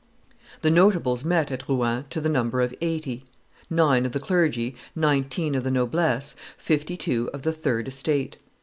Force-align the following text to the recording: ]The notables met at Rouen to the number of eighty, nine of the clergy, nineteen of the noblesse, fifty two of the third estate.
]The 0.63 0.71
notables 0.71 1.23
met 1.23 1.51
at 1.51 1.69
Rouen 1.69 2.05
to 2.09 2.19
the 2.19 2.27
number 2.27 2.61
of 2.61 2.73
eighty, 2.81 3.23
nine 3.69 4.03
of 4.03 4.13
the 4.13 4.19
clergy, 4.19 4.75
nineteen 4.95 5.53
of 5.53 5.63
the 5.63 5.69
noblesse, 5.69 6.35
fifty 6.57 6.97
two 6.97 7.29
of 7.35 7.43
the 7.43 7.53
third 7.53 7.87
estate. 7.87 8.37